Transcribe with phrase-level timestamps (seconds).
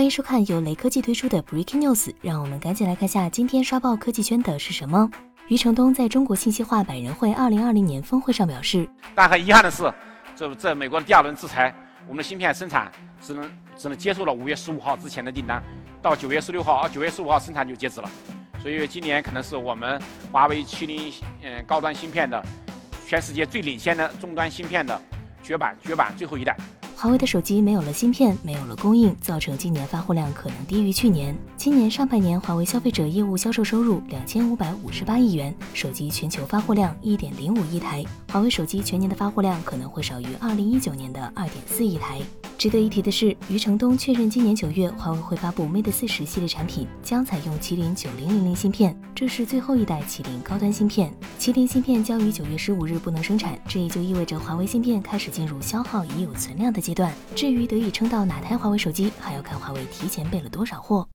[0.00, 5.10] 欢迎收看由雷科技推出的 Breaking News，让我们赶紧来看下今天刷爆科技圈的是什么。
[5.48, 9.92] 余承东在中国信息化百人会二零二零年峰会上表示，但很遗憾的是，
[10.34, 11.74] 这这美国的第二轮制裁，
[12.08, 12.90] 我们的芯片生产
[13.20, 15.62] 只能只能接受了五月十五号之前的订单，
[16.00, 18.10] 到九月十六号啊九月十五号生产就截止了，
[18.62, 20.00] 所以今年可能是我们
[20.32, 21.12] 华为、麒麟
[21.42, 22.42] 嗯高端芯片的
[23.06, 24.98] 全世界最领先的终端芯片的
[25.42, 26.56] 绝版绝版最后一代。
[27.00, 31.34] 华为的手机没有了芯片，没有了供应，造成今年发货量可能低于去年。
[31.56, 42.20] 今年上半年，华为消费者业务销售收入两千五百五十八亿元，手机全球发货量一点零五亿台，华为手机全年的发货量可能会少于二零一九年的二点四亿台。
[42.60, 51.10] 值得一提的是，余承东确认，今年九月华为会发布 Mate 四十系列产品，将采用麒麟九零零零芯片，这是最后一代麒麟高端芯片。
[51.38, 57.10] 麒麟芯片将于九月十五日不能生产，这也就意味着华为芯片开始进入消耗已有存量的阶段。
[57.34, 61.08] 至于得以撑到哪台华为手机，还要看华为提前备了多少货。